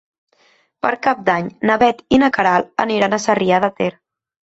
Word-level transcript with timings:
Per 0.85 0.91
Cap 1.09 1.21
d'Any 1.27 1.51
na 1.71 1.77
Bet 1.85 2.01
i 2.17 2.21
na 2.25 2.33
Queralt 2.41 2.75
aniran 2.89 3.15
a 3.15 3.25
Sarrià 3.31 3.65
de 3.69 3.75
Ter. 3.83 3.93